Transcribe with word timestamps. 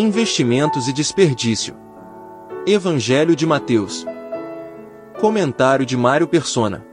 Investimentos 0.00 0.86
e 0.86 0.92
desperdício. 0.92 1.74
Evangelho 2.64 3.34
de 3.34 3.44
Mateus. 3.44 4.06
Comentário 5.20 5.84
de 5.84 5.96
Mário 5.96 6.28
Persona. 6.28 6.86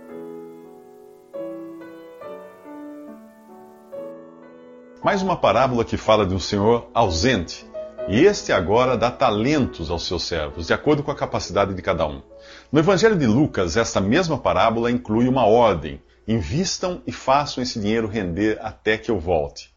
Mais 5.04 5.21
uma 5.21 5.38
parábola 5.38 5.86
que 5.86 5.97
fala 5.97 6.26
de 6.26 6.33
um 6.33 6.40
senhor 6.40 6.90
ausente. 6.96 7.69
E 8.08 8.22
este 8.22 8.51
agora 8.51 8.97
dá 8.97 9.12
talentos 9.12 9.92
aos 9.92 10.08
seus 10.08 10.24
servos, 10.24 10.65
de 10.65 10.74
acordo 10.74 11.03
com 11.03 11.12
a 11.12 11.15
capacidade 11.15 11.76
de 11.76 11.83
cada 11.83 12.08
um. 12.08 12.24
No 12.72 12.79
Evangelho 12.79 13.15
de 13.15 13.28
Lucas, 13.28 13.78
esta 13.78 14.01
mesma 14.01 14.40
parábola 14.40 14.90
inclui 14.90 15.28
uma 15.28 15.46
ordem: 15.46 16.02
invistam 16.27 17.03
e 17.05 17.12
façam 17.12 17.62
esse 17.62 17.80
dinheiro 17.80 18.08
render 18.08 18.58
até 18.63 18.98
que 18.98 19.12
eu 19.12 19.20
volte. 19.20 19.74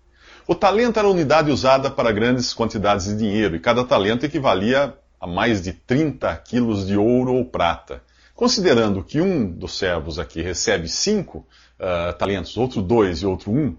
O 0.50 0.54
talento 0.54 0.98
era 0.98 1.06
a 1.06 1.10
unidade 1.10 1.50
usada 1.50 1.90
para 1.90 2.10
grandes 2.10 2.54
quantidades 2.54 3.04
de 3.04 3.14
dinheiro, 3.18 3.54
e 3.54 3.60
cada 3.60 3.84
talento 3.84 4.24
equivalia 4.24 4.96
a 5.20 5.26
mais 5.26 5.60
de 5.60 5.74
30 5.74 6.34
quilos 6.38 6.86
de 6.86 6.96
ouro 6.96 7.34
ou 7.34 7.44
prata. 7.44 8.02
Considerando 8.34 9.04
que 9.04 9.20
um 9.20 9.46
dos 9.46 9.76
servos 9.76 10.18
aqui 10.18 10.40
recebe 10.40 10.88
cinco 10.88 11.46
uh, 11.78 12.14
talentos, 12.16 12.56
outro 12.56 12.80
dois 12.80 13.18
e 13.18 13.26
outro 13.26 13.50
um, 13.50 13.76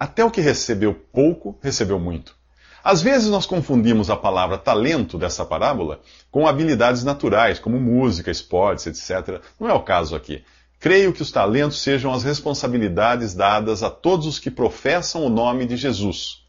até 0.00 0.24
o 0.24 0.30
que 0.30 0.40
recebeu 0.40 0.94
pouco, 0.94 1.58
recebeu 1.60 2.00
muito. 2.00 2.34
Às 2.82 3.02
vezes 3.02 3.28
nós 3.28 3.44
confundimos 3.44 4.08
a 4.08 4.16
palavra 4.16 4.56
talento 4.56 5.18
dessa 5.18 5.44
parábola 5.44 6.00
com 6.30 6.46
habilidades 6.46 7.04
naturais, 7.04 7.58
como 7.58 7.78
música, 7.78 8.30
esportes, 8.30 8.86
etc. 8.86 9.42
Não 9.60 9.68
é 9.68 9.74
o 9.74 9.82
caso 9.82 10.16
aqui. 10.16 10.42
Creio 10.86 11.12
que 11.12 11.20
os 11.20 11.32
talentos 11.32 11.82
sejam 11.82 12.14
as 12.14 12.22
responsabilidades 12.22 13.34
dadas 13.34 13.82
a 13.82 13.90
todos 13.90 14.24
os 14.24 14.38
que 14.38 14.52
professam 14.52 15.26
o 15.26 15.28
nome 15.28 15.66
de 15.66 15.76
Jesus. 15.76 16.44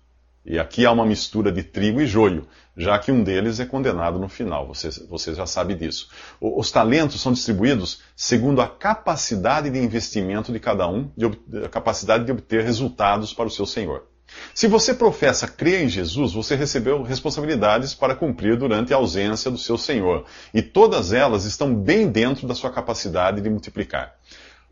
E 0.46 0.60
aqui 0.60 0.86
há 0.86 0.92
uma 0.92 1.08
mistura 1.08 1.52
de 1.52 1.64
trigo 1.64 2.00
e 2.00 2.06
joio, 2.06 2.48
já 2.78 3.00
que 3.00 3.12
um 3.12 3.24
deles 3.24 3.60
é 3.60 3.66
condenado 3.66 4.20
no 4.20 4.30
final. 4.30 4.68
Você, 4.68 4.92
você 5.08 5.34
já 5.34 5.48
sabe 5.48 5.74
disso. 5.74 6.10
Os 6.40 6.70
talentos 6.70 7.20
são 7.20 7.34
distribuídos 7.34 8.04
segundo 8.16 8.62
a 8.62 8.68
capacidade 8.68 9.72
de 9.72 9.80
investimento 9.80 10.54
de 10.54 10.60
cada 10.60 10.88
um, 10.88 11.10
de, 11.18 11.26
a 11.66 11.68
capacidade 11.68 12.24
de 12.24 12.32
obter 12.32 12.64
resultados 12.64 13.34
para 13.34 13.48
o 13.48 13.50
seu 13.50 13.66
Senhor. 13.66 14.06
Se 14.54 14.68
você 14.68 14.94
professa 14.94 15.48
crer 15.48 15.84
em 15.84 15.90
Jesus, 15.90 16.34
você 16.34 16.56
recebeu 16.56 17.02
responsabilidades 17.02 17.94
para 17.94 18.16
cumprir 18.16 18.58
durante 18.58 18.94
a 18.94 18.98
ausência 18.98 19.50
do 19.50 19.58
seu 19.58 19.78
Senhor. 19.78 20.26
E 20.54 20.62
todas 20.62 21.14
elas 21.14 21.46
estão 21.46 21.74
bem 21.74 22.10
dentro 22.10 22.48
da 22.48 22.56
sua 22.56 22.72
capacidade 22.72 23.42
de 23.42 23.50
multiplicar. 23.50 24.16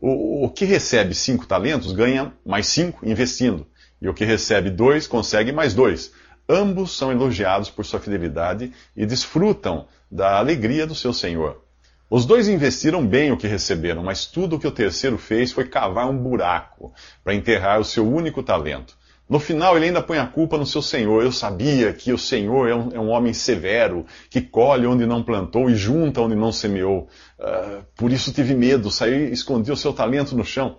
O, 0.00 0.44
o 0.44 0.50
que 0.50 0.64
recebe 0.64 1.14
cinco 1.14 1.46
talentos 1.46 1.92
ganha 1.92 2.32
mais 2.44 2.66
cinco 2.66 3.08
investindo. 3.08 3.66
E 4.00 4.08
o 4.08 4.14
que 4.14 4.24
recebe 4.24 4.70
dois 4.70 5.06
consegue 5.06 5.52
mais 5.52 5.72
dois. 5.72 6.12
Ambos 6.48 6.96
são 6.96 7.10
elogiados 7.10 7.70
por 7.70 7.84
sua 7.84 7.98
fidelidade 7.98 8.72
e 8.96 9.06
desfrutam 9.06 9.86
da 10.10 10.38
alegria 10.38 10.86
do 10.86 10.94
seu 10.94 11.12
Senhor. 11.12 11.64
Os 12.08 12.24
dois 12.24 12.46
investiram 12.46 13.04
bem 13.04 13.32
o 13.32 13.36
que 13.36 13.48
receberam, 13.48 14.02
mas 14.04 14.26
tudo 14.26 14.54
o 14.54 14.60
que 14.60 14.66
o 14.66 14.72
terceiro 14.72 15.18
fez 15.18 15.50
foi 15.50 15.66
cavar 15.66 16.08
um 16.08 16.16
buraco 16.16 16.92
para 17.24 17.34
enterrar 17.34 17.80
o 17.80 17.84
seu 17.84 18.08
único 18.08 18.44
talento. 18.44 18.96
No 19.28 19.40
final, 19.40 19.76
ele 19.76 19.86
ainda 19.86 20.00
põe 20.00 20.18
a 20.18 20.26
culpa 20.26 20.56
no 20.56 20.64
seu 20.64 20.80
senhor. 20.80 21.22
Eu 21.22 21.32
sabia 21.32 21.92
que 21.92 22.12
o 22.12 22.18
senhor 22.18 22.68
é 22.68 22.74
um, 22.74 22.88
é 22.92 23.00
um 23.00 23.08
homem 23.08 23.32
severo, 23.32 24.06
que 24.30 24.40
colhe 24.40 24.86
onde 24.86 25.04
não 25.04 25.22
plantou 25.22 25.68
e 25.68 25.74
junta 25.74 26.20
onde 26.20 26.36
não 26.36 26.52
semeou. 26.52 27.08
Uh, 27.38 27.84
por 27.96 28.12
isso 28.12 28.32
tive 28.32 28.54
medo, 28.54 28.90
saí 28.90 29.28
e 29.28 29.32
escondi 29.32 29.72
o 29.72 29.76
seu 29.76 29.92
talento 29.92 30.36
no 30.36 30.44
chão. 30.44 30.76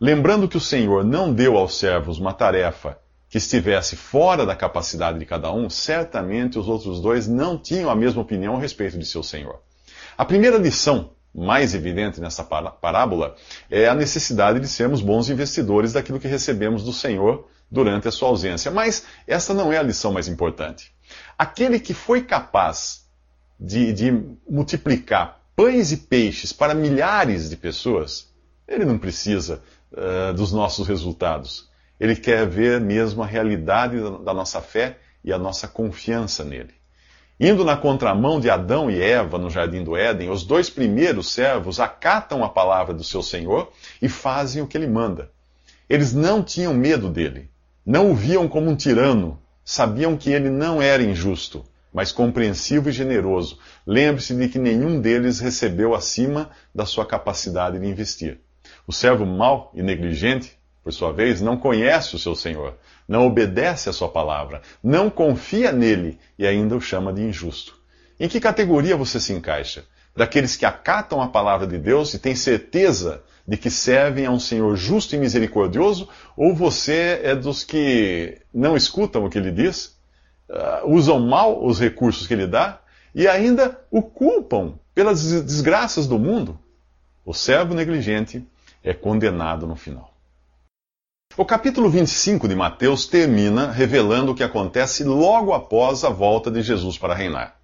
Lembrando 0.00 0.48
que 0.48 0.56
o 0.56 0.60
senhor 0.60 1.04
não 1.04 1.32
deu 1.32 1.58
aos 1.58 1.78
servos 1.78 2.18
uma 2.18 2.32
tarefa 2.32 2.98
que 3.28 3.36
estivesse 3.36 3.96
fora 3.96 4.46
da 4.46 4.56
capacidade 4.56 5.18
de 5.18 5.26
cada 5.26 5.52
um, 5.52 5.68
certamente 5.68 6.58
os 6.58 6.68
outros 6.68 7.00
dois 7.00 7.28
não 7.28 7.58
tinham 7.58 7.90
a 7.90 7.96
mesma 7.96 8.22
opinião 8.22 8.56
a 8.56 8.60
respeito 8.60 8.98
de 8.98 9.04
seu 9.04 9.22
senhor. 9.22 9.60
A 10.16 10.24
primeira 10.24 10.56
lição 10.56 11.10
mais 11.34 11.74
evidente 11.74 12.20
nessa 12.20 12.44
parábola 12.44 13.34
é 13.68 13.88
a 13.88 13.94
necessidade 13.94 14.60
de 14.60 14.68
sermos 14.68 15.00
bons 15.00 15.28
investidores 15.28 15.92
daquilo 15.92 16.20
que 16.20 16.28
recebemos 16.28 16.84
do 16.84 16.92
Senhor 16.92 17.48
durante 17.70 18.08
a 18.08 18.12
sua 18.12 18.28
ausência. 18.28 18.70
Mas 18.70 19.06
essa 19.26 19.52
não 19.52 19.72
é 19.72 19.78
a 19.78 19.82
lição 19.82 20.12
mais 20.12 20.28
importante. 20.28 20.92
Aquele 21.36 21.80
que 21.80 21.94
foi 21.94 22.22
capaz 22.22 23.04
de, 23.58 23.92
de 23.92 24.12
multiplicar 24.48 25.40
pães 25.56 25.92
e 25.92 25.96
peixes 25.96 26.52
para 26.52 26.74
milhares 26.74 27.48
de 27.48 27.56
pessoas, 27.56 28.32
ele 28.66 28.84
não 28.84 28.98
precisa 28.98 29.62
uh, 29.92 30.32
dos 30.34 30.52
nossos 30.52 30.86
resultados. 30.86 31.68
Ele 31.98 32.16
quer 32.16 32.46
ver 32.46 32.80
mesmo 32.80 33.22
a 33.22 33.26
realidade 33.26 33.96
da 34.24 34.34
nossa 34.34 34.60
fé 34.60 34.98
e 35.22 35.32
a 35.32 35.38
nossa 35.38 35.68
confiança 35.68 36.44
nele. 36.44 36.74
Indo 37.38 37.64
na 37.64 37.76
contramão 37.76 38.38
de 38.38 38.48
Adão 38.48 38.90
e 38.90 39.00
Eva 39.00 39.38
no 39.38 39.50
jardim 39.50 39.82
do 39.82 39.96
Éden, 39.96 40.30
os 40.30 40.44
dois 40.44 40.70
primeiros 40.70 41.32
servos 41.32 41.80
acatam 41.80 42.44
a 42.44 42.48
palavra 42.48 42.94
do 42.94 43.02
seu 43.02 43.22
Senhor 43.22 43.72
e 44.00 44.08
fazem 44.08 44.62
o 44.62 44.66
que 44.66 44.76
ele 44.76 44.86
manda. 44.86 45.30
Eles 45.88 46.12
não 46.12 46.42
tinham 46.42 46.72
medo 46.72 47.10
dele, 47.10 47.50
não 47.84 48.10
o 48.10 48.14
viam 48.14 48.48
como 48.48 48.70
um 48.70 48.76
tirano, 48.76 49.38
sabiam 49.64 50.16
que 50.16 50.30
ele 50.30 50.48
não 50.48 50.80
era 50.80 51.02
injusto, 51.02 51.64
mas 51.92 52.10
compreensivo 52.10 52.88
e 52.88 52.92
generoso. 52.92 53.58
Lembre-se 53.86 54.34
de 54.34 54.48
que 54.48 54.58
nenhum 54.58 55.00
deles 55.00 55.38
recebeu 55.38 55.94
acima 55.94 56.50
da 56.74 56.86
sua 56.86 57.04
capacidade 57.04 57.78
de 57.78 57.86
investir. 57.86 58.40
O 58.86 58.92
servo 58.92 59.26
mau 59.26 59.70
e 59.74 59.82
negligente, 59.82 60.58
por 60.82 60.92
sua 60.92 61.12
vez, 61.12 61.40
não 61.40 61.56
conhece 61.56 62.16
o 62.16 62.18
seu 62.18 62.34
Senhor, 62.34 62.76
não 63.06 63.26
obedece 63.26 63.88
à 63.88 63.92
sua 63.92 64.08
palavra, 64.08 64.62
não 64.82 65.10
confia 65.10 65.70
nele 65.70 66.18
e 66.38 66.46
ainda 66.46 66.76
o 66.76 66.80
chama 66.80 67.12
de 67.12 67.22
injusto. 67.22 67.78
Em 68.18 68.28
que 68.28 68.40
categoria 68.40 68.96
você 68.96 69.20
se 69.20 69.32
encaixa? 69.32 69.84
Daqueles 70.16 70.56
que 70.56 70.64
acatam 70.64 71.20
a 71.20 71.28
palavra 71.28 71.66
de 71.66 71.78
Deus 71.78 72.14
e 72.14 72.18
têm 72.18 72.36
certeza 72.36 73.22
de 73.46 73.56
que 73.56 73.70
servem 73.70 74.26
a 74.26 74.30
um 74.30 74.38
Senhor 74.38 74.74
justo 74.76 75.14
e 75.14 75.18
misericordioso, 75.18 76.08
ou 76.36 76.54
você 76.54 77.20
é 77.22 77.34
dos 77.34 77.62
que 77.62 78.40
não 78.52 78.76
escutam 78.76 79.24
o 79.24 79.30
que 79.30 79.36
ele 79.36 79.50
diz, 79.50 79.96
uh, 80.48 80.86
usam 80.86 81.20
mal 81.20 81.64
os 81.64 81.78
recursos 81.78 82.26
que 82.26 82.32
ele 82.32 82.46
dá 82.46 82.80
e 83.14 83.28
ainda 83.28 83.78
o 83.90 84.02
culpam 84.02 84.78
pelas 84.94 85.42
desgraças 85.42 86.06
do 86.06 86.18
mundo? 86.18 86.58
O 87.24 87.34
servo 87.34 87.74
negligente 87.74 88.46
é 88.82 88.94
condenado 88.94 89.66
no 89.66 89.76
final. 89.76 90.14
O 91.36 91.44
capítulo 91.44 91.90
25 91.90 92.46
de 92.46 92.54
Mateus 92.54 93.06
termina 93.06 93.72
revelando 93.72 94.32
o 94.32 94.34
que 94.34 94.44
acontece 94.44 95.02
logo 95.02 95.52
após 95.52 96.04
a 96.04 96.08
volta 96.08 96.50
de 96.50 96.62
Jesus 96.62 96.96
para 96.96 97.14
reinar. 97.14 97.56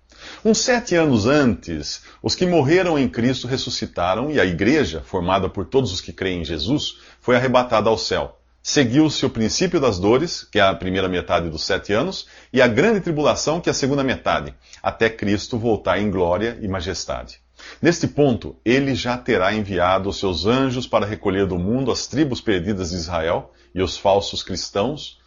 Uns 0.44 0.58
sete 0.58 0.94
anos 0.94 1.26
antes, 1.26 2.02
os 2.22 2.34
que 2.34 2.46
morreram 2.46 2.98
em 2.98 3.08
Cristo 3.08 3.46
ressuscitaram 3.46 4.30
e 4.30 4.41
a 4.41 4.44
igreja, 4.44 5.02
formada 5.04 5.48
por 5.48 5.66
todos 5.66 5.92
os 5.92 6.00
que 6.00 6.12
creem 6.12 6.41
em 6.41 6.44
Jesus, 6.44 6.98
foi 7.20 7.36
arrebatada 7.36 7.88
ao 7.88 7.98
céu. 7.98 8.38
Seguiu-se 8.62 9.24
o 9.24 9.30
princípio 9.30 9.80
das 9.80 9.98
dores, 9.98 10.44
que 10.44 10.58
é 10.58 10.62
a 10.62 10.74
primeira 10.74 11.08
metade 11.08 11.48
dos 11.48 11.64
sete 11.64 11.92
anos, 11.92 12.26
e 12.52 12.60
a 12.60 12.69
grande 12.69 13.00
tribulação, 13.00 13.60
que 13.60 13.70
é 13.70 13.72
a 13.72 13.74
segunda 13.74 14.04
metade, 14.04 14.54
até 14.82 15.08
Cristo 15.08 15.58
voltar 15.58 15.98
em 15.98 16.10
glória 16.10 16.58
e 16.60 16.69
majestade. 16.69 17.40
Neste 17.80 18.06
ponto, 18.06 18.56
ele 18.64 18.94
já 18.94 19.16
terá 19.16 19.52
enviado 19.54 20.08
os 20.08 20.19
seus 20.19 20.46
anjos 20.46 20.86
para 20.86 21.06
recolher 21.06 21.46
do 21.46 21.58
mundo 21.58 21.90
as 21.90 22.06
tribos 22.06 22.40
perdidas 22.40 22.90
de 22.90 22.96
Israel 22.96 23.52
e 23.74 23.82
os 23.82 23.96
falsos 23.96 24.42
cristãos, 24.42 25.19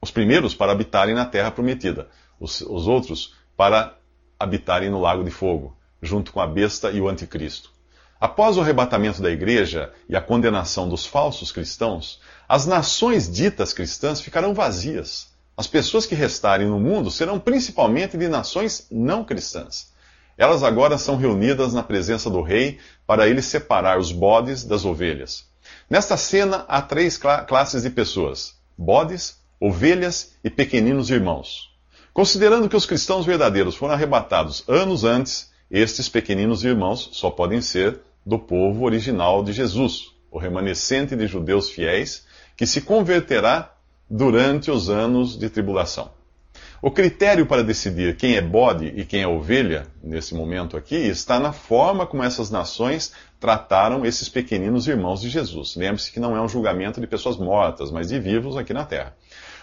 os 0.00 0.10
primeiros 0.10 0.54
para 0.54 0.72
habitarem 0.72 1.14
na 1.14 1.24
terra 1.24 1.50
prometida, 1.50 2.08
os, 2.38 2.60
os 2.60 2.86
outros 2.86 3.34
para 3.56 3.96
habitarem 4.38 4.90
no 4.90 5.00
lago 5.00 5.24
de 5.24 5.30
fogo, 5.30 5.76
junto 6.02 6.32
com 6.32 6.40
a 6.40 6.46
besta 6.46 6.90
e 6.90 7.00
o 7.00 7.08
anticristo. 7.08 7.70
Após 8.18 8.56
o 8.56 8.60
arrebatamento 8.62 9.20
da 9.20 9.30
igreja 9.30 9.92
e 10.08 10.16
a 10.16 10.20
condenação 10.20 10.88
dos 10.88 11.04
falsos 11.04 11.52
cristãos, 11.52 12.20
as 12.48 12.66
nações 12.66 13.30
ditas 13.30 13.72
cristãs 13.72 14.20
ficarão 14.20 14.54
vazias. 14.54 15.28
As 15.56 15.66
pessoas 15.66 16.06
que 16.06 16.14
restarem 16.14 16.66
no 16.66 16.80
mundo 16.80 17.10
serão 17.10 17.38
principalmente 17.38 18.16
de 18.16 18.28
nações 18.28 18.86
não 18.90 19.24
cristãs. 19.24 19.92
Elas 20.38 20.62
agora 20.62 20.98
são 20.98 21.16
reunidas 21.16 21.72
na 21.72 21.82
presença 21.82 22.28
do 22.28 22.42
rei 22.42 22.78
para 23.06 23.28
ele 23.28 23.40
separar 23.40 23.98
os 23.98 24.12
bodes 24.12 24.64
das 24.64 24.84
ovelhas. 24.84 25.44
Nesta 25.88 26.16
cena 26.16 26.64
há 26.68 26.80
três 26.82 27.18
classes 27.18 27.82
de 27.82 27.90
pessoas: 27.90 28.54
bodes, 28.76 29.38
ovelhas 29.60 30.32
e 30.44 30.50
pequeninos 30.50 31.10
irmãos. 31.10 31.75
Considerando 32.16 32.66
que 32.66 32.74
os 32.74 32.86
cristãos 32.86 33.26
verdadeiros 33.26 33.76
foram 33.76 33.92
arrebatados 33.92 34.64
anos 34.66 35.04
antes, 35.04 35.52
estes 35.70 36.08
pequeninos 36.08 36.64
irmãos 36.64 37.10
só 37.12 37.30
podem 37.30 37.60
ser 37.60 38.00
do 38.24 38.38
povo 38.38 38.86
original 38.86 39.44
de 39.44 39.52
Jesus, 39.52 40.14
o 40.30 40.38
remanescente 40.38 41.14
de 41.14 41.26
judeus 41.26 41.68
fiéis, 41.68 42.24
que 42.56 42.66
se 42.66 42.80
converterá 42.80 43.70
durante 44.08 44.70
os 44.70 44.88
anos 44.88 45.38
de 45.38 45.50
tribulação. 45.50 46.10
O 46.80 46.90
critério 46.90 47.44
para 47.44 47.62
decidir 47.62 48.16
quem 48.16 48.36
é 48.36 48.40
bode 48.40 48.86
e 48.96 49.04
quem 49.04 49.20
é 49.20 49.28
ovelha, 49.28 49.86
nesse 50.02 50.34
momento 50.34 50.74
aqui, 50.74 50.96
está 50.96 51.38
na 51.38 51.52
forma 51.52 52.06
como 52.06 52.22
essas 52.22 52.48
nações 52.48 53.12
trataram 53.38 54.06
esses 54.06 54.26
pequeninos 54.26 54.88
irmãos 54.88 55.20
de 55.20 55.28
Jesus. 55.28 55.76
Lembre-se 55.76 56.10
que 56.10 56.18
não 56.18 56.34
é 56.34 56.40
um 56.40 56.48
julgamento 56.48 56.98
de 56.98 57.06
pessoas 57.06 57.36
mortas, 57.36 57.90
mas 57.90 58.08
de 58.08 58.18
vivos 58.18 58.56
aqui 58.56 58.72
na 58.72 58.86
terra. 58.86 59.14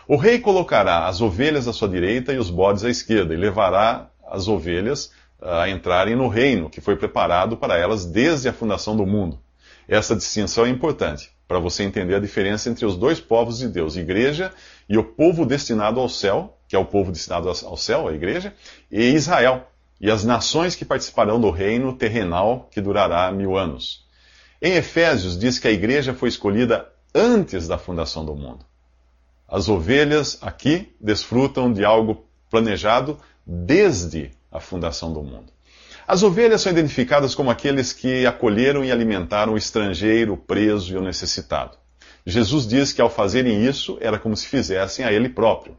O 0.08 0.18
rei 0.18 0.40
colocará 0.40 1.08
as 1.08 1.22
ovelhas 1.22 1.68
à 1.68 1.74
sua 1.74 1.88
direita 1.88 2.34
e 2.34 2.38
os 2.38 2.50
bodes 2.50 2.84
à 2.84 2.90
esquerda, 2.90 3.34
e 3.34 3.38
levará 3.38 4.10
as 4.28 4.48
ovelhas 4.48 5.12
a 5.42 5.70
entrarem 5.70 6.16
no 6.16 6.28
reino 6.28 6.70
que 6.70 6.82
foi 6.82 6.96
preparado 6.96 7.58
para 7.58 7.78
elas 7.78 8.06
desde 8.06 8.50
a 8.50 8.54
fundação 8.54 8.96
do 8.96 9.06
mundo. 9.06 9.40
Essa 9.88 10.16
distinção 10.16 10.66
é 10.66 10.70
importante 10.70 11.32
para 11.48 11.60
você 11.60 11.84
entender 11.84 12.16
a 12.16 12.20
diferença 12.20 12.70
entre 12.70 12.86
os 12.86 12.98
dois 12.98 13.20
povos 13.20 13.60
de 13.60 13.68
Deus, 13.68 13.96
igreja 13.96 14.52
e 14.90 14.98
o 14.98 15.04
povo 15.04 15.46
destinado 15.46 16.00
ao 16.00 16.10
céu, 16.10 16.58
que 16.68 16.76
é 16.76 16.80
o 16.80 16.86
povo 16.86 17.12
destinado 17.12 17.50
ao 17.50 17.78
céu, 17.78 18.08
a 18.08 18.14
igreja, 18.14 18.54
e 18.92 19.02
Israel, 19.02 19.68
e 20.00 20.10
as 20.10 20.24
nações 20.24 20.76
que 20.76 20.86
participarão 20.86 21.40
do 21.40 21.52
reino 21.52 21.94
terrenal 21.94 22.68
que 22.72 22.82
durará 22.82 23.32
mil 23.32 23.58
anos. 23.58 24.06
Em 24.62 24.74
Efésios 24.74 25.38
diz 25.38 25.60
que 25.60 25.68
a 25.68 25.72
igreja 25.72 26.14
foi 26.14 26.30
escolhida 26.30 26.88
antes 27.14 27.68
da 27.68 27.78
fundação 27.78 28.26
do 28.26 28.36
mundo. 28.36 28.66
As 29.54 29.70
ovelhas 29.70 30.40
aqui 30.42 30.92
desfrutam 31.00 31.72
de 31.72 31.86
algo 31.86 32.26
planejado 32.50 33.20
desde 33.46 34.32
a 34.52 34.60
fundação 34.60 35.14
do 35.14 35.22
mundo. 35.22 35.54
As 36.08 36.24
ovelhas 36.24 36.62
são 36.62 36.72
identificadas 36.72 37.36
como 37.36 37.52
aqueles 37.52 37.94
que 37.94 38.26
acolheram 38.26 38.84
e 38.84 38.92
alimentaram 38.92 39.54
o 39.54 39.58
estrangeiro, 39.58 40.34
o 40.34 40.38
preso 40.38 40.96
e 40.96 40.98
o 40.98 41.04
necessitado. 41.04 41.78
Jesus 42.26 42.66
diz 42.66 42.92
que 42.92 43.00
ao 43.00 43.12
fazerem 43.12 43.64
isso 43.64 43.96
era 44.02 44.18
como 44.18 44.36
se 44.36 44.48
fizessem 44.48 45.06
a 45.06 45.14
ele 45.14 45.30
próprio. 45.30 45.78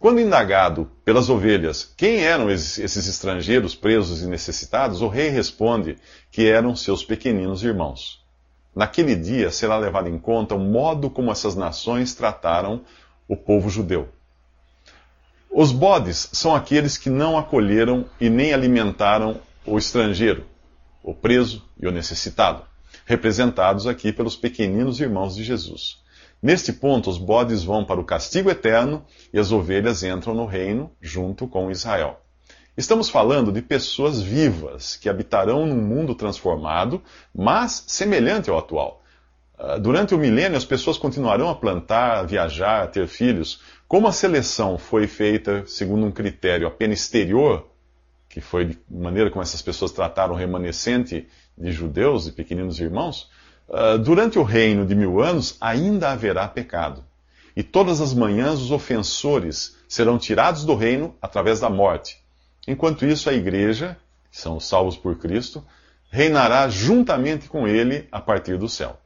Quando 0.00 0.18
indagado 0.18 0.90
pelas 1.04 1.30
ovelhas 1.30 1.88
quem 1.96 2.24
eram 2.24 2.50
esses 2.50 3.06
estrangeiros 3.06 3.76
presos 3.76 4.20
e 4.20 4.26
necessitados, 4.26 5.00
o 5.00 5.06
rei 5.06 5.28
responde 5.28 5.96
que 6.32 6.48
eram 6.48 6.74
seus 6.74 7.04
pequeninos 7.04 7.62
irmãos. 7.62 8.25
Naquele 8.76 9.16
dia 9.16 9.50
será 9.50 9.78
levado 9.78 10.06
em 10.06 10.18
conta 10.18 10.54
o 10.54 10.58
modo 10.58 11.08
como 11.08 11.32
essas 11.32 11.56
nações 11.56 12.14
trataram 12.14 12.82
o 13.26 13.34
povo 13.34 13.70
judeu. 13.70 14.10
Os 15.50 15.72
bodes 15.72 16.28
são 16.34 16.54
aqueles 16.54 16.98
que 16.98 17.08
não 17.08 17.38
acolheram 17.38 18.04
e 18.20 18.28
nem 18.28 18.52
alimentaram 18.52 19.40
o 19.64 19.78
estrangeiro, 19.78 20.44
o 21.02 21.14
preso 21.14 21.64
e 21.80 21.88
o 21.88 21.90
necessitado, 21.90 22.64
representados 23.06 23.86
aqui 23.86 24.12
pelos 24.12 24.36
pequeninos 24.36 25.00
irmãos 25.00 25.34
de 25.34 25.42
Jesus. 25.42 26.02
Neste 26.42 26.70
ponto, 26.70 27.08
os 27.08 27.16
bodes 27.16 27.64
vão 27.64 27.82
para 27.82 27.98
o 27.98 28.04
castigo 28.04 28.50
eterno 28.50 29.02
e 29.32 29.38
as 29.38 29.52
ovelhas 29.52 30.02
entram 30.02 30.34
no 30.34 30.44
reino 30.44 30.92
junto 31.00 31.48
com 31.48 31.70
Israel. 31.70 32.20
Estamos 32.76 33.08
falando 33.08 33.50
de 33.50 33.62
pessoas 33.62 34.20
vivas 34.20 34.96
que 34.96 35.08
habitarão 35.08 35.64
num 35.64 35.80
mundo 35.80 36.14
transformado, 36.14 37.02
mas 37.34 37.84
semelhante 37.86 38.50
ao 38.50 38.58
atual. 38.58 39.02
Ah, 39.58 39.78
durante 39.78 40.14
o 40.14 40.18
milênio, 40.18 40.58
as 40.58 40.64
pessoas 40.66 40.98
continuarão 40.98 41.48
a 41.48 41.54
plantar, 41.54 42.18
a 42.18 42.22
viajar, 42.22 42.82
a 42.82 42.86
ter 42.86 43.06
filhos. 43.06 43.62
Como 43.88 44.06
a 44.06 44.12
seleção 44.12 44.76
foi 44.76 45.06
feita 45.06 45.64
segundo 45.66 46.04
um 46.04 46.12
critério 46.12 46.66
apenas 46.66 47.00
exterior, 47.00 47.66
que 48.28 48.42
foi 48.42 48.66
de 48.66 48.78
maneira 48.90 49.30
como 49.30 49.42
essas 49.42 49.62
pessoas 49.62 49.92
trataram 49.92 50.34
o 50.34 50.36
remanescente 50.36 51.26
de 51.56 51.72
judeus 51.72 52.26
e 52.26 52.32
pequeninos 52.32 52.78
irmãos, 52.78 53.30
uh, 53.70 53.98
durante 53.98 54.38
o 54.38 54.42
reino 54.42 54.84
de 54.84 54.94
mil 54.94 55.22
anos 55.22 55.56
ainda 55.62 56.10
haverá 56.10 56.46
pecado. 56.46 57.02
E 57.56 57.62
todas 57.62 58.02
as 58.02 58.12
manhãs 58.12 58.60
os 58.60 58.70
ofensores 58.70 59.78
serão 59.88 60.18
tirados 60.18 60.62
do 60.66 60.74
reino 60.74 61.16
através 61.22 61.60
da 61.60 61.70
morte. 61.70 62.25
Enquanto 62.66 63.06
isso, 63.06 63.30
a 63.30 63.32
igreja, 63.32 63.96
que 64.30 64.38
são 64.38 64.56
os 64.56 64.66
salvos 64.66 64.96
por 64.96 65.16
Cristo, 65.18 65.64
reinará 66.10 66.68
juntamente 66.68 67.48
com 67.48 67.66
ele 67.66 68.08
a 68.10 68.20
partir 68.20 68.58
do 68.58 68.68
céu. 68.68 68.98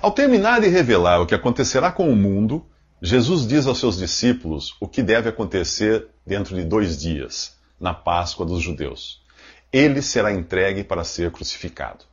Ao 0.00 0.10
terminar 0.10 0.60
de 0.60 0.68
revelar 0.68 1.20
o 1.20 1.26
que 1.26 1.34
acontecerá 1.34 1.92
com 1.92 2.10
o 2.10 2.16
mundo, 2.16 2.66
Jesus 3.00 3.46
diz 3.46 3.66
aos 3.66 3.78
seus 3.78 3.98
discípulos 3.98 4.74
o 4.80 4.88
que 4.88 5.02
deve 5.02 5.28
acontecer 5.28 6.08
dentro 6.26 6.54
de 6.56 6.64
dois 6.64 7.00
dias 7.00 7.56
na 7.78 7.94
Páscoa 7.94 8.46
dos 8.46 8.62
judeus. 8.62 9.22
Ele 9.72 10.00
será 10.00 10.32
entregue 10.32 10.82
para 10.82 11.04
ser 11.04 11.30
crucificado. 11.30 12.04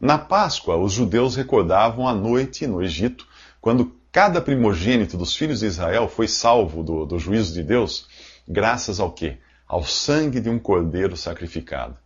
Na 0.00 0.18
Páscoa, 0.18 0.76
os 0.76 0.92
judeus 0.92 1.36
recordavam 1.36 2.06
a 2.06 2.14
noite 2.14 2.66
no 2.66 2.82
Egito, 2.82 3.26
quando 3.60 3.96
cada 4.12 4.40
primogênito 4.40 5.16
dos 5.16 5.34
filhos 5.34 5.60
de 5.60 5.66
Israel 5.66 6.08
foi 6.08 6.28
salvo 6.28 6.82
do, 6.82 7.06
do 7.06 7.18
juízo 7.18 7.54
de 7.54 7.62
Deus, 7.62 8.06
graças 8.46 9.00
ao 9.00 9.10
quê? 9.10 9.38
Ao 9.66 9.84
sangue 9.84 10.40
de 10.40 10.48
um 10.48 10.58
cordeiro 10.58 11.16
sacrificado. 11.16 11.96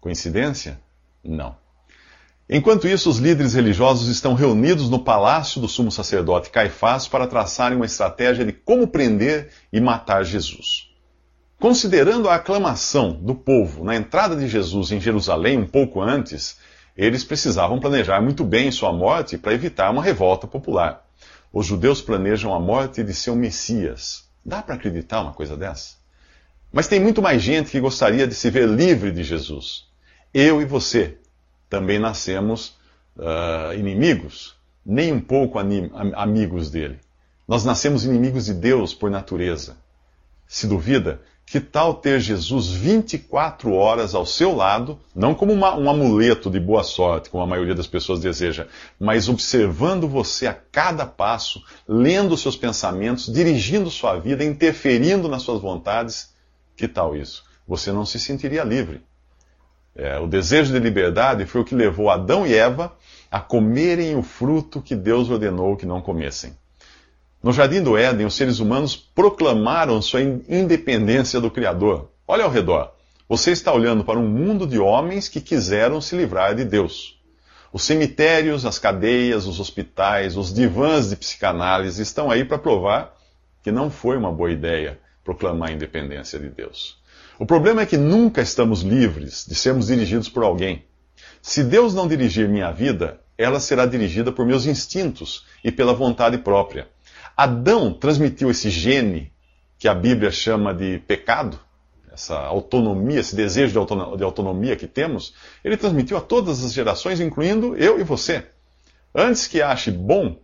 Coincidência? 0.00 0.80
Não. 1.22 1.56
Enquanto 2.48 2.86
isso, 2.86 3.08
os 3.08 3.18
líderes 3.18 3.54
religiosos 3.54 4.08
estão 4.08 4.34
reunidos 4.34 4.90
no 4.90 4.98
palácio 4.98 5.60
do 5.60 5.66
sumo 5.66 5.90
sacerdote 5.90 6.50
Caifás 6.50 7.08
para 7.08 7.26
traçarem 7.26 7.76
uma 7.76 7.86
estratégia 7.86 8.44
de 8.44 8.52
como 8.52 8.86
prender 8.86 9.50
e 9.72 9.80
matar 9.80 10.24
Jesus. 10.24 10.90
Considerando 11.58 12.28
a 12.28 12.34
aclamação 12.34 13.12
do 13.12 13.34
povo 13.34 13.82
na 13.82 13.96
entrada 13.96 14.36
de 14.36 14.46
Jesus 14.46 14.92
em 14.92 15.00
Jerusalém 15.00 15.58
um 15.58 15.66
pouco 15.66 16.02
antes, 16.02 16.58
eles 16.94 17.24
precisavam 17.24 17.80
planejar 17.80 18.20
muito 18.20 18.44
bem 18.44 18.70
sua 18.70 18.92
morte 18.92 19.38
para 19.38 19.54
evitar 19.54 19.90
uma 19.90 20.02
revolta 20.02 20.46
popular. 20.46 21.04
Os 21.50 21.64
judeus 21.64 22.02
planejam 22.02 22.54
a 22.54 22.60
morte 22.60 23.02
de 23.02 23.14
seu 23.14 23.34
Messias. 23.34 24.28
Dá 24.44 24.60
para 24.60 24.74
acreditar 24.74 25.22
uma 25.22 25.32
coisa 25.32 25.56
dessa? 25.56 26.03
Mas 26.74 26.88
tem 26.88 26.98
muito 26.98 27.22
mais 27.22 27.40
gente 27.40 27.70
que 27.70 27.78
gostaria 27.78 28.26
de 28.26 28.34
se 28.34 28.50
ver 28.50 28.68
livre 28.68 29.12
de 29.12 29.22
Jesus. 29.22 29.84
Eu 30.34 30.60
e 30.60 30.64
você 30.64 31.18
também 31.70 32.00
nascemos 32.00 32.76
uh, 33.16 33.72
inimigos, 33.78 34.56
nem 34.84 35.12
um 35.12 35.20
pouco 35.20 35.56
amigos 35.56 36.70
dele. 36.70 36.98
Nós 37.46 37.64
nascemos 37.64 38.04
inimigos 38.04 38.46
de 38.46 38.54
Deus 38.54 38.92
por 38.92 39.08
natureza. 39.08 39.76
Se 40.48 40.66
duvida, 40.66 41.20
que 41.46 41.60
tal 41.60 41.94
ter 41.94 42.18
Jesus 42.18 42.72
24 42.72 43.72
horas 43.72 44.12
ao 44.12 44.26
seu 44.26 44.52
lado, 44.52 44.98
não 45.14 45.32
como 45.32 45.52
uma, 45.52 45.76
um 45.76 45.88
amuleto 45.88 46.50
de 46.50 46.58
boa 46.58 46.82
sorte, 46.82 47.30
como 47.30 47.44
a 47.44 47.46
maioria 47.46 47.76
das 47.76 47.86
pessoas 47.86 48.18
deseja, 48.18 48.66
mas 48.98 49.28
observando 49.28 50.08
você 50.08 50.48
a 50.48 50.54
cada 50.54 51.06
passo, 51.06 51.62
lendo 51.86 52.36
seus 52.36 52.56
pensamentos, 52.56 53.32
dirigindo 53.32 53.88
sua 53.92 54.18
vida, 54.18 54.42
interferindo 54.42 55.28
nas 55.28 55.42
suas 55.42 55.60
vontades? 55.60 56.33
Que 56.76 56.88
tal 56.88 57.16
isso? 57.16 57.44
Você 57.66 57.92
não 57.92 58.04
se 58.04 58.18
sentiria 58.18 58.64
livre. 58.64 59.02
É, 59.96 60.18
o 60.18 60.26
desejo 60.26 60.72
de 60.72 60.78
liberdade 60.78 61.46
foi 61.46 61.60
o 61.60 61.64
que 61.64 61.74
levou 61.74 62.10
Adão 62.10 62.46
e 62.46 62.54
Eva 62.54 62.92
a 63.30 63.40
comerem 63.40 64.16
o 64.16 64.22
fruto 64.22 64.82
que 64.82 64.94
Deus 64.94 65.30
ordenou 65.30 65.76
que 65.76 65.86
não 65.86 66.00
comessem. 66.00 66.56
No 67.42 67.52
jardim 67.52 67.82
do 67.82 67.96
Éden, 67.96 68.26
os 68.26 68.34
seres 68.34 68.58
humanos 68.58 68.96
proclamaram 68.96 70.00
sua 70.00 70.22
independência 70.22 71.40
do 71.40 71.50
Criador. 71.50 72.10
Olha 72.26 72.44
ao 72.44 72.50
redor. 72.50 72.92
Você 73.28 73.52
está 73.52 73.72
olhando 73.72 74.04
para 74.04 74.18
um 74.18 74.28
mundo 74.28 74.66
de 74.66 74.78
homens 74.78 75.28
que 75.28 75.40
quiseram 75.40 76.00
se 76.00 76.16
livrar 76.16 76.54
de 76.54 76.64
Deus. 76.64 77.20
Os 77.72 77.82
cemitérios, 77.82 78.64
as 78.64 78.78
cadeias, 78.78 79.46
os 79.46 79.60
hospitais, 79.60 80.36
os 80.36 80.52
divãs 80.52 81.10
de 81.10 81.16
psicanálise 81.16 82.02
estão 82.02 82.30
aí 82.30 82.44
para 82.44 82.58
provar 82.58 83.14
que 83.62 83.72
não 83.72 83.90
foi 83.90 84.16
uma 84.16 84.32
boa 84.32 84.50
ideia 84.50 84.98
proclamar 85.24 85.70
a 85.70 85.72
independência 85.72 86.38
de 86.38 86.48
Deus. 86.48 87.02
O 87.38 87.46
problema 87.46 87.82
é 87.82 87.86
que 87.86 87.96
nunca 87.96 88.42
estamos 88.42 88.82
livres 88.82 89.44
de 89.48 89.54
sermos 89.54 89.88
dirigidos 89.88 90.28
por 90.28 90.44
alguém. 90.44 90.84
Se 91.42 91.64
Deus 91.64 91.94
não 91.94 92.06
dirigir 92.06 92.48
minha 92.48 92.70
vida, 92.70 93.20
ela 93.36 93.58
será 93.58 93.86
dirigida 93.86 94.30
por 94.30 94.46
meus 94.46 94.66
instintos 94.66 95.44
e 95.64 95.72
pela 95.72 95.92
vontade 95.92 96.38
própria. 96.38 96.88
Adão 97.36 97.92
transmitiu 97.92 98.50
esse 98.50 98.70
gene 98.70 99.32
que 99.78 99.88
a 99.88 99.94
Bíblia 99.94 100.30
chama 100.30 100.72
de 100.72 100.98
pecado, 101.00 101.58
essa 102.12 102.38
autonomia, 102.38 103.18
esse 103.18 103.34
desejo 103.34 103.72
de 104.16 104.22
autonomia 104.22 104.76
que 104.76 104.86
temos, 104.86 105.34
ele 105.64 105.76
transmitiu 105.76 106.16
a 106.16 106.20
todas 106.20 106.62
as 106.62 106.72
gerações, 106.72 107.18
incluindo 107.18 107.76
eu 107.76 107.98
e 107.98 108.04
você. 108.04 108.46
Antes 109.12 109.48
que 109.48 109.60
ache 109.60 109.90
bom 109.90 110.38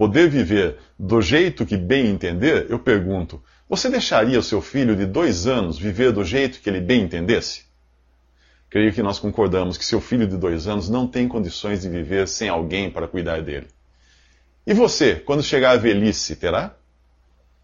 poder 0.00 0.30
viver 0.30 0.78
do 0.98 1.20
jeito 1.20 1.66
que 1.66 1.76
bem 1.76 2.06
entender, 2.06 2.70
eu 2.70 2.78
pergunto: 2.78 3.42
você 3.68 3.90
deixaria 3.90 4.38
o 4.38 4.42
seu 4.42 4.62
filho 4.62 4.96
de 4.96 5.04
dois 5.04 5.46
anos 5.46 5.78
viver 5.78 6.10
do 6.10 6.24
jeito 6.24 6.58
que 6.62 6.70
ele 6.70 6.80
bem 6.80 7.02
entendesse? 7.02 7.66
Creio 8.70 8.94
que 8.94 9.02
nós 9.02 9.18
concordamos 9.18 9.76
que 9.76 9.84
seu 9.84 10.00
filho 10.00 10.26
de 10.26 10.38
dois 10.38 10.66
anos 10.66 10.88
não 10.88 11.06
tem 11.06 11.28
condições 11.28 11.82
de 11.82 11.90
viver 11.90 12.26
sem 12.26 12.48
alguém 12.48 12.90
para 12.90 13.06
cuidar 13.06 13.42
dele. 13.42 13.66
E 14.66 14.72
você, 14.72 15.16
quando 15.16 15.42
chegar 15.42 15.72
à 15.72 15.76
velhice, 15.76 16.34
terá? 16.34 16.74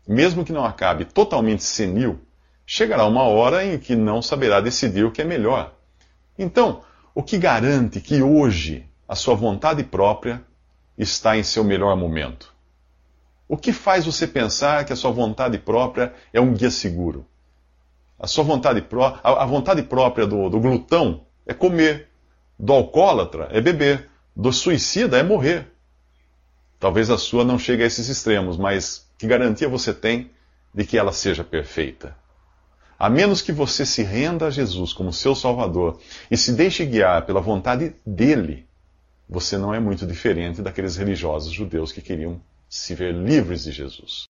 Mesmo 0.07 0.45
que 0.45 0.53
não 0.53 0.67
acabe 0.67 1.07
totalmente 1.07 1.65
senil, 1.65 2.21
chegará 2.67 3.07
uma 3.07 3.23
hora 3.23 3.65
em 3.65 3.79
que 3.79 3.97
não 3.97 4.21
saberá 4.21 4.61
decidir 4.61 5.07
o 5.07 5.11
que 5.11 5.23
é 5.23 5.25
melhor. 5.25 5.75
Então, 6.39 6.83
o 7.15 7.23
que 7.23 7.39
garante 7.39 7.99
que 7.99 8.21
hoje 8.21 8.85
a 9.09 9.15
sua 9.15 9.35
vontade 9.35 9.83
própria 9.83 10.45
está 10.97 11.37
em 11.37 11.43
seu 11.43 11.63
melhor 11.63 11.97
momento? 11.97 12.55
O 13.49 13.57
que 13.57 13.73
faz 13.73 14.05
você 14.05 14.27
pensar 14.27 14.85
que 14.85 14.93
a 14.93 14.97
sua 14.97 15.11
vontade 15.11 15.59
própria 15.59 16.13
é 16.33 16.41
um 16.41 16.53
guia 16.53 16.71
seguro? 16.71 17.25
A 18.19 18.27
sua 18.27 18.43
vontade 18.43 18.81
própria, 18.83 19.21
a, 19.23 19.45
vontade 19.45 19.83
própria 19.83 20.27
do, 20.27 20.49
do 20.49 20.59
glutão 20.59 21.25
é 21.47 21.55
comer, 21.55 22.09
do 22.59 22.73
alcoólatra 22.73 23.49
é 23.53 23.61
beber, 23.61 24.09
do 24.35 24.53
suicida 24.53 25.19
é 25.19 25.23
morrer. 25.23 25.71
Talvez 26.81 27.11
a 27.11 27.19
sua 27.19 27.45
não 27.45 27.59
chegue 27.59 27.83
a 27.83 27.87
esses 27.87 28.09
extremos, 28.09 28.57
mas 28.57 29.07
que 29.19 29.27
garantia 29.27 29.69
você 29.69 29.93
tem 29.95 30.31
de 30.75 30.85
que 30.85 30.99
ela 30.99 31.13
seja 31.13 31.45
perfeita? 31.45 32.17
A 32.99 33.11
menos 33.11 33.43
que 33.43 33.53
você 33.53 33.85
se 33.85 34.03
renda 34.03 34.47
a 34.47 34.51
Jesus 34.51 34.93
como 34.93 35.13
seu 35.13 35.35
Salvador 35.35 36.01
e 36.31 36.37
se 36.37 36.53
deixe 36.53 36.85
guiar 36.85 37.27
pela 37.27 37.41
vontade 37.41 37.95
dele, 38.05 38.67
você 39.29 39.59
não 39.59 39.75
é 39.75 39.81
muito 39.81 40.07
diferente 40.07 40.63
daqueles 40.63 40.97
religiosos 40.97 41.53
judeus 41.53 41.93
que 41.93 42.01
queriam 42.01 42.41
se 42.69 42.95
ver 42.95 43.15
livres 43.15 43.65
de 43.65 43.73
Jesus. 43.73 44.25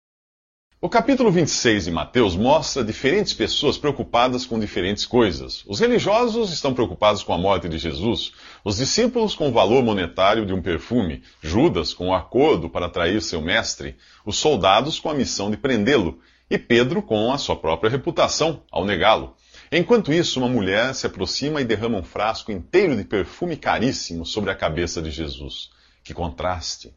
O 0.81 0.89
capítulo 0.89 1.31
26 1.31 1.87
de 1.87 1.91
Mateus 1.91 2.37
mostra 2.37 2.85
diferentes 2.85 3.33
pessoas 3.33 3.79
preocupadas 3.79 4.45
com 4.45 4.61
diferentes 4.61 5.07
coisas. 5.07 5.65
Os 5.67 5.81
religiosos 5.81 6.53
estão 6.53 6.75
preocupados 6.75 7.23
com 7.23 7.33
a 7.33 7.39
morte 7.39 7.71
de 7.71 7.79
Jesus, 7.79 8.33
os 8.63 8.77
discípulos 8.77 9.35
com 9.35 9.49
o 9.49 9.53
valor 9.53 9.83
monetário 9.83 10.45
de 10.45 10.53
um 10.53 10.61
perfume, 10.61 11.23
Judas 11.41 11.95
com 11.95 12.09
o 12.09 12.15
acordo 12.15 12.69
para 12.69 12.85
atrair 12.85 13.23
seu 13.23 13.41
mestre, 13.41 13.97
os 14.27 14.37
soldados 14.37 15.01
com 15.01 15.09
a 15.09 15.15
missão 15.15 15.51
de 15.51 15.57
prendê-lo 15.57 16.21
e 16.51 16.59
Pedro 16.59 17.01
com 17.01 17.33
a 17.33 17.39
sua 17.39 17.57
própria 17.57 17.91
reputação 17.91 18.63
ao 18.71 18.85
negá-lo. 18.85 19.35
Enquanto 19.71 20.13
isso, 20.13 20.39
uma 20.39 20.49
mulher 20.49 20.95
se 20.95 21.07
aproxima 21.07 21.61
e 21.61 21.65
derrama 21.65 21.99
um 21.99 22.05
frasco 22.05 22.53
inteiro 22.53 22.97
de 22.97 23.05
perfume 23.05 23.57
caríssimo 23.57 24.25
sobre 24.25 24.51
a 24.51 24.55
cabeça 24.55 25.01
de 25.01 25.11
Jesus. 25.11 25.71
Que 26.03 26.13
contraste! 26.13 26.95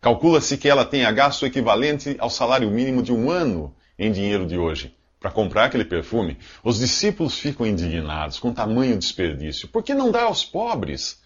Calcula-se 0.00 0.56
que 0.56 0.68
ela 0.68 0.84
tenha 0.84 1.10
gasto 1.10 1.42
o 1.42 1.46
equivalente 1.46 2.16
ao 2.18 2.30
salário 2.30 2.70
mínimo 2.70 3.02
de 3.02 3.12
um 3.12 3.30
ano 3.30 3.74
em 3.98 4.12
dinheiro 4.12 4.46
de 4.46 4.56
hoje. 4.56 4.94
Para 5.20 5.32
comprar 5.32 5.64
aquele 5.64 5.84
perfume, 5.84 6.38
os 6.62 6.78
discípulos 6.78 7.36
ficam 7.36 7.66
indignados 7.66 8.38
com 8.38 8.52
tamanho 8.52 8.96
desperdício. 8.96 9.66
Por 9.66 9.82
que 9.82 9.92
não 9.92 10.12
dar 10.12 10.24
aos 10.24 10.44
pobres? 10.44 11.20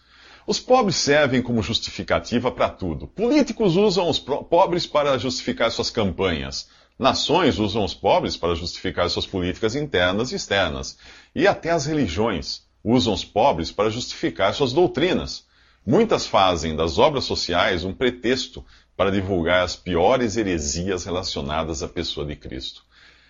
Os 0.47 0.59
pobres 0.59 0.97
servem 0.97 1.43
como 1.43 1.63
justificativa 1.63 2.51
para 2.51 2.71
tudo. 2.71 3.07
Políticos 3.07 3.77
usam 3.77 4.09
os 4.09 4.19
pobres 4.19 4.87
para 4.87 5.19
justificar 5.19 5.71
suas 5.71 5.91
campanhas. 5.91 6.69
Nações 7.03 7.59
usam 7.59 7.85
os 7.85 7.95
pobres 7.95 8.37
para 8.37 8.55
justificar 8.55 9.11
suas 9.11 9.27
políticas 9.27 9.75
internas 9.75 10.31
e 10.31 10.37
externas. 10.37 10.97
E 11.35 11.49
até 11.49 11.73
as 11.73 11.85
religiões 11.85 12.63
usam 12.85 13.13
os 13.13 13.25
pobres 13.25 13.73
para 13.73 13.91
justificar 13.91 14.55
suas 14.55 14.73
doutrinas. 14.73 15.45
Muitas 15.85 16.29
fazem 16.29 16.77
das 16.77 16.99
obras 16.99 17.25
sociais 17.25 17.83
um 17.83 17.93
pretexto 17.93 18.65
para 18.97 19.11
divulgar 19.11 19.65
as 19.65 19.75
piores 19.75 20.37
heresias 20.37 21.05
relacionadas 21.05 21.83
à 21.83 21.89
pessoa 21.89 22.25
de 22.25 22.37
Cristo. 22.37 22.85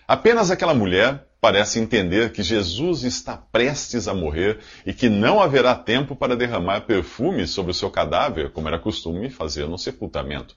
Apenas 0.07 0.51
aquela 0.51 0.75
mulher 0.75 1.27
parece 1.41 1.79
entender 1.79 2.31
que 2.31 2.43
Jesus 2.43 3.03
está 3.03 3.35
prestes 3.35 4.07
a 4.07 4.13
morrer 4.13 4.59
e 4.85 4.93
que 4.93 5.09
não 5.09 5.41
haverá 5.41 5.73
tempo 5.73 6.15
para 6.15 6.37
derramar 6.37 6.81
perfume 6.81 7.47
sobre 7.47 7.71
o 7.71 7.73
seu 7.75 7.89
cadáver, 7.89 8.51
como 8.51 8.67
era 8.67 8.77
costume 8.77 9.31
fazer 9.31 9.67
no 9.67 9.79
sepultamento. 9.79 10.55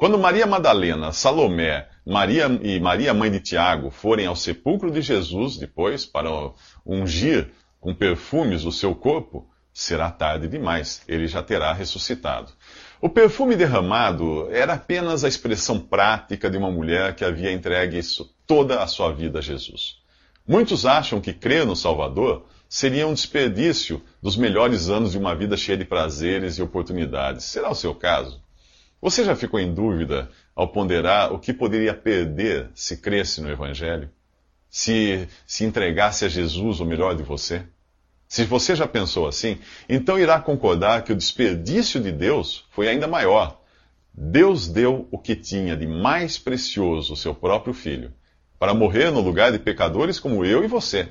Quando 0.00 0.18
Maria 0.18 0.46
Madalena, 0.46 1.12
Salomé, 1.12 1.86
Maria 2.06 2.46
e 2.62 2.80
Maria, 2.80 3.12
mãe 3.12 3.30
de 3.30 3.38
Tiago, 3.38 3.90
forem 3.90 4.26
ao 4.26 4.34
sepulcro 4.34 4.90
de 4.90 5.02
Jesus 5.02 5.58
depois 5.58 6.06
para 6.06 6.30
ungir 6.86 7.50
com 7.78 7.94
perfumes 7.94 8.64
o 8.64 8.72
seu 8.72 8.94
corpo, 8.94 9.46
será 9.74 10.10
tarde 10.10 10.48
demais, 10.48 11.02
ele 11.06 11.26
já 11.26 11.42
terá 11.42 11.74
ressuscitado. 11.74 12.50
O 12.98 13.10
perfume 13.10 13.54
derramado 13.54 14.48
era 14.50 14.72
apenas 14.72 15.22
a 15.22 15.28
expressão 15.28 15.78
prática 15.78 16.48
de 16.48 16.56
uma 16.56 16.70
mulher 16.70 17.14
que 17.14 17.22
havia 17.22 17.52
entregue 17.52 18.00
toda 18.46 18.82
a 18.82 18.86
sua 18.86 19.12
vida 19.12 19.40
a 19.40 19.42
Jesus. 19.42 19.98
Muitos 20.48 20.86
acham 20.86 21.20
que 21.20 21.34
crer 21.34 21.66
no 21.66 21.76
Salvador 21.76 22.46
seria 22.66 23.06
um 23.06 23.12
desperdício 23.12 24.02
dos 24.22 24.34
melhores 24.34 24.88
anos 24.88 25.12
de 25.12 25.18
uma 25.18 25.34
vida 25.34 25.58
cheia 25.58 25.76
de 25.76 25.84
prazeres 25.84 26.56
e 26.56 26.62
oportunidades. 26.62 27.44
Será 27.44 27.68
o 27.68 27.74
seu 27.74 27.94
caso? 27.94 28.40
Você 29.00 29.24
já 29.24 29.34
ficou 29.34 29.58
em 29.58 29.72
dúvida 29.72 30.30
ao 30.54 30.68
ponderar 30.68 31.32
o 31.32 31.38
que 31.38 31.54
poderia 31.54 31.94
perder 31.94 32.70
se 32.74 32.98
cresce 32.98 33.40
no 33.40 33.50
Evangelho? 33.50 34.10
Se 34.68 35.26
se 35.46 35.64
entregasse 35.64 36.24
a 36.24 36.28
Jesus 36.28 36.80
o 36.80 36.84
melhor 36.84 37.16
de 37.16 37.22
você? 37.22 37.64
Se 38.28 38.44
você 38.44 38.76
já 38.76 38.86
pensou 38.86 39.26
assim, 39.26 39.58
então 39.88 40.18
irá 40.18 40.38
concordar 40.38 41.02
que 41.02 41.12
o 41.12 41.16
desperdício 41.16 42.00
de 42.00 42.12
Deus 42.12 42.66
foi 42.70 42.88
ainda 42.88 43.08
maior. 43.08 43.60
Deus 44.12 44.68
deu 44.68 45.08
o 45.10 45.18
que 45.18 45.34
tinha 45.34 45.76
de 45.76 45.86
mais 45.86 46.38
precioso, 46.38 47.16
seu 47.16 47.34
próprio 47.34 47.72
Filho, 47.72 48.12
para 48.58 48.74
morrer 48.74 49.10
no 49.10 49.20
lugar 49.20 49.50
de 49.50 49.58
pecadores 49.58 50.20
como 50.20 50.44
eu 50.44 50.62
e 50.62 50.68
você. 50.68 51.08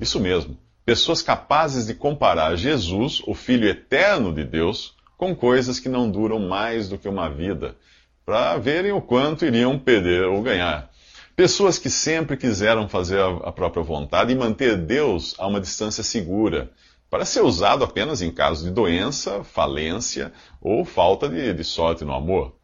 Isso 0.00 0.18
mesmo, 0.18 0.58
pessoas 0.84 1.22
capazes 1.22 1.86
de 1.86 1.94
comparar 1.94 2.56
Jesus, 2.56 3.22
o 3.26 3.34
Filho 3.34 3.68
eterno 3.68 4.32
de 4.32 4.42
Deus, 4.42 4.95
com 5.16 5.34
coisas 5.34 5.80
que 5.80 5.88
não 5.88 6.10
duram 6.10 6.38
mais 6.38 6.88
do 6.88 6.98
que 6.98 7.08
uma 7.08 7.28
vida, 7.28 7.76
para 8.24 8.56
verem 8.58 8.92
o 8.92 9.00
quanto 9.00 9.44
iriam 9.44 9.78
perder 9.78 10.24
ou 10.24 10.42
ganhar. 10.42 10.90
Pessoas 11.34 11.78
que 11.78 11.90
sempre 11.90 12.36
quiseram 12.36 12.88
fazer 12.88 13.20
a 13.20 13.52
própria 13.52 13.82
vontade 13.82 14.32
e 14.32 14.36
manter 14.36 14.76
Deus 14.76 15.34
a 15.38 15.46
uma 15.46 15.60
distância 15.60 16.02
segura, 16.02 16.70
para 17.10 17.24
ser 17.24 17.42
usado 17.42 17.84
apenas 17.84 18.20
em 18.20 18.30
caso 18.30 18.64
de 18.64 18.70
doença, 18.70 19.44
falência 19.44 20.32
ou 20.60 20.84
falta 20.84 21.28
de, 21.28 21.52
de 21.52 21.64
sorte 21.64 22.04
no 22.04 22.14
amor. 22.14 22.56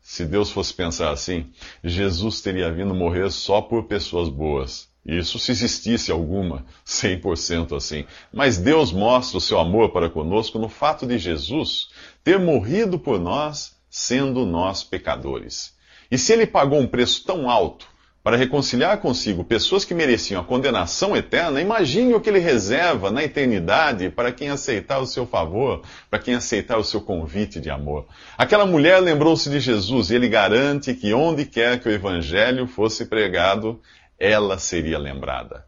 Se 0.00 0.24
Deus 0.24 0.50
fosse 0.50 0.74
pensar 0.74 1.10
assim, 1.10 1.50
Jesus 1.82 2.40
teria 2.40 2.72
vindo 2.72 2.94
morrer 2.94 3.30
só 3.30 3.62
por 3.62 3.84
pessoas 3.84 4.28
boas. 4.28 4.93
Isso 5.04 5.38
se 5.38 5.52
existisse 5.52 6.10
alguma, 6.10 6.64
100% 6.86 7.76
assim. 7.76 8.06
Mas 8.32 8.56
Deus 8.56 8.90
mostra 8.90 9.36
o 9.36 9.40
seu 9.40 9.58
amor 9.58 9.90
para 9.90 10.08
conosco 10.08 10.58
no 10.58 10.68
fato 10.68 11.06
de 11.06 11.18
Jesus 11.18 11.88
ter 12.22 12.38
morrido 12.38 12.98
por 12.98 13.20
nós, 13.20 13.76
sendo 13.90 14.46
nós 14.46 14.82
pecadores. 14.82 15.74
E 16.10 16.16
se 16.16 16.32
ele 16.32 16.46
pagou 16.46 16.80
um 16.80 16.86
preço 16.86 17.24
tão 17.24 17.50
alto 17.50 17.86
para 18.24 18.38
reconciliar 18.38 18.96
consigo 19.00 19.44
pessoas 19.44 19.84
que 19.84 19.92
mereciam 19.92 20.40
a 20.40 20.44
condenação 20.44 21.14
eterna, 21.14 21.60
imagine 21.60 22.14
o 22.14 22.20
que 22.20 22.30
ele 22.30 22.38
reserva 22.38 23.10
na 23.10 23.22
eternidade 23.22 24.08
para 24.08 24.32
quem 24.32 24.48
aceitar 24.48 24.98
o 24.98 25.06
seu 25.06 25.26
favor, 25.26 25.82
para 26.08 26.18
quem 26.18 26.34
aceitar 26.34 26.78
o 26.78 26.84
seu 26.84 27.02
convite 27.02 27.60
de 27.60 27.68
amor. 27.68 28.06
Aquela 28.38 28.64
mulher 28.64 28.98
lembrou-se 29.00 29.50
de 29.50 29.60
Jesus 29.60 30.08
e 30.08 30.14
ele 30.14 30.30
garante 30.30 30.94
que 30.94 31.12
onde 31.12 31.44
quer 31.44 31.78
que 31.78 31.86
o 31.86 31.92
evangelho 31.92 32.66
fosse 32.66 33.04
pregado, 33.04 33.78
ela 34.18 34.58
seria 34.58 34.98
lembrada. 34.98 35.66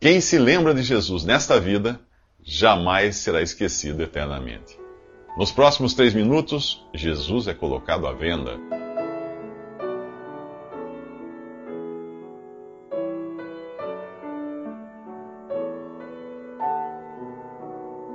Quem 0.00 0.20
se 0.20 0.38
lembra 0.38 0.74
de 0.74 0.82
Jesus 0.82 1.24
nesta 1.24 1.58
vida, 1.58 2.00
jamais 2.42 3.16
será 3.16 3.40
esquecido 3.40 4.02
eternamente. 4.02 4.78
Nos 5.36 5.50
próximos 5.50 5.94
três 5.94 6.14
minutos, 6.14 6.84
Jesus 6.94 7.48
é 7.48 7.54
colocado 7.54 8.06
à 8.06 8.12
venda. 8.12 8.58